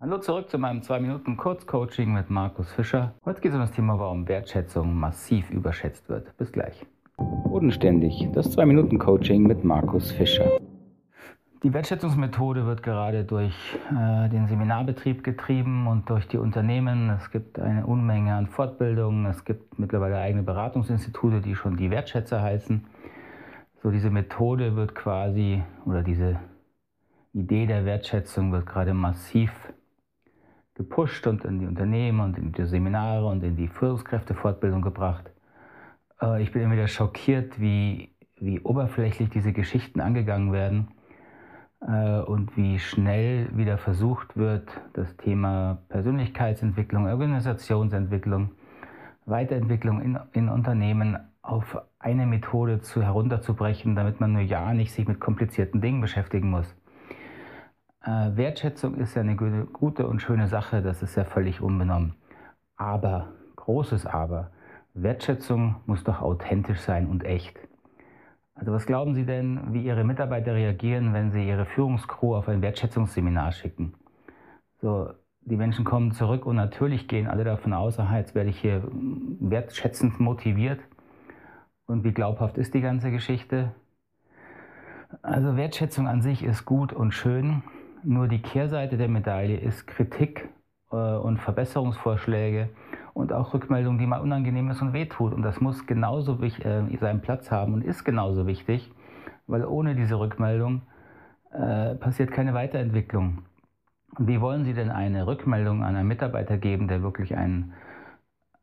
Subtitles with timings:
[0.00, 3.14] Hallo zurück zu meinem 2 Minuten Kurzcoaching mit Markus Fischer.
[3.24, 6.36] Heute geht es um das Thema, warum Wertschätzung massiv überschätzt wird.
[6.36, 6.86] Bis gleich.
[7.16, 10.60] Bodenständig, das 2 Minuten Coaching mit Markus Fischer.
[11.64, 13.56] Die Wertschätzungsmethode wird gerade durch
[13.90, 17.10] äh, den Seminarbetrieb getrieben und durch die Unternehmen.
[17.10, 19.26] Es gibt eine Unmenge an Fortbildungen.
[19.26, 22.86] Es gibt mittlerweile eigene Beratungsinstitute, die schon die Wertschätzer heißen.
[23.82, 26.38] So diese Methode wird quasi oder diese
[27.32, 29.50] Idee der Wertschätzung wird gerade massiv
[30.78, 35.30] gepusht und in die Unternehmen und in die Seminare und in die Führungskräftefortbildung gebracht.
[36.22, 40.88] Äh, ich bin immer wieder schockiert, wie, wie oberflächlich diese Geschichten angegangen werden
[41.80, 48.52] äh, und wie schnell wieder versucht wird, das Thema Persönlichkeitsentwicklung, Organisationsentwicklung,
[49.26, 55.08] Weiterentwicklung in, in Unternehmen auf eine Methode zu herunterzubrechen, damit man nur ja nicht sich
[55.08, 56.72] mit komplizierten Dingen beschäftigen muss.
[58.08, 62.14] Äh, Wertschätzung ist ja eine gute und schöne Sache, das ist ja völlig unbenommen.
[62.76, 64.50] Aber, großes Aber,
[64.94, 67.58] Wertschätzung muss doch authentisch sein und echt.
[68.54, 72.62] Also was glauben Sie denn, wie Ihre Mitarbeiter reagieren, wenn Sie Ihre Führungskrew auf ein
[72.62, 73.92] Wertschätzungsseminar schicken?
[74.80, 75.10] So,
[75.42, 78.84] die Menschen kommen zurück und natürlich gehen alle davon aus, aha, jetzt werde ich hier
[78.90, 80.80] wertschätzend motiviert.
[81.84, 83.74] Und wie glaubhaft ist die ganze Geschichte?
[85.20, 87.62] Also Wertschätzung an sich ist gut und schön,
[88.04, 90.48] nur die Kehrseite der Medaille ist Kritik
[90.90, 92.70] äh, und Verbesserungsvorschläge
[93.14, 95.32] und auch Rückmeldung, die mal unangenehm ist und wehtut.
[95.34, 98.92] Und das muss genauso äh, seinen Platz haben und ist genauso wichtig,
[99.46, 100.82] weil ohne diese Rückmeldung
[101.52, 103.42] äh, passiert keine Weiterentwicklung.
[104.18, 107.72] Wie wollen Sie denn eine Rückmeldung an einen Mitarbeiter geben, der wirklich einen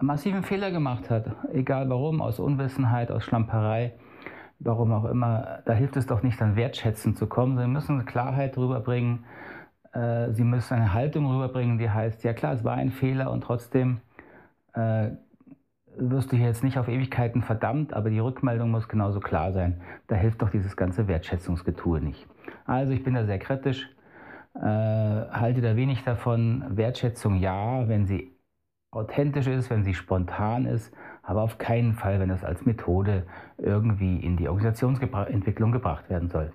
[0.00, 3.94] massiven Fehler gemacht hat, egal warum, aus Unwissenheit, aus Schlamperei?
[4.64, 7.58] Warum auch immer, da hilft es doch nicht, dann wertschätzend zu kommen.
[7.58, 9.24] Sie müssen Klarheit rüberbringen.
[9.92, 13.42] Äh, Sie müssen eine Haltung rüberbringen, die heißt, ja klar, es war ein Fehler und
[13.42, 14.00] trotzdem
[14.74, 15.10] äh,
[15.96, 19.80] wirst du hier jetzt nicht auf Ewigkeiten verdammt, aber die Rückmeldung muss genauso klar sein.
[20.06, 22.26] Da hilft doch dieses ganze Wertschätzungsgetue nicht.
[22.64, 23.88] Also ich bin da sehr kritisch,
[24.54, 26.64] äh, halte da wenig davon.
[26.70, 28.32] Wertschätzung ja, wenn sie
[28.90, 33.24] authentisch ist, wenn sie spontan ist, aber auf keinen Fall, wenn das als Methode
[33.58, 36.52] irgendwie in die Organisationsentwicklung gebracht werden soll.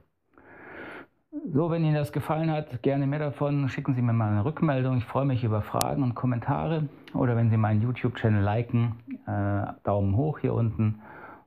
[1.54, 3.70] So, wenn Ihnen das gefallen hat, gerne mehr davon.
[3.70, 4.98] Schicken Sie mir mal eine Rückmeldung.
[4.98, 6.90] Ich freue mich über Fragen und Kommentare.
[7.14, 8.96] Oder wenn Sie meinen YouTube-Channel liken,
[9.28, 11.00] äh, Daumen hoch hier unten.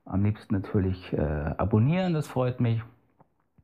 [0.04, 2.82] Am liebsten natürlich äh, abonnieren, das freut mich.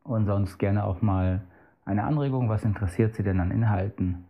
[0.04, 1.42] Und sonst gerne auch mal
[1.84, 2.48] eine Anregung.
[2.48, 4.24] Was interessiert Sie denn an Inhalten?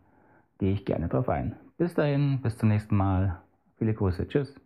[0.58, 1.56] Gehe ich gerne drauf ein.
[1.76, 3.38] Bis dahin, bis zum nächsten Mal.
[3.78, 4.26] Viele Grüße.
[4.28, 4.65] Tschüss.